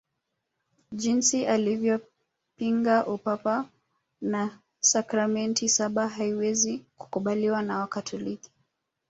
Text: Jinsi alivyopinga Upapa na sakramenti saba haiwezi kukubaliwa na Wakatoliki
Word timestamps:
Jinsi 0.91 1.45
alivyopinga 1.45 3.05
Upapa 3.07 3.69
na 4.21 4.59
sakramenti 4.79 5.69
saba 5.69 6.07
haiwezi 6.07 6.85
kukubaliwa 6.97 7.61
na 7.61 7.79
Wakatoliki 7.79 8.49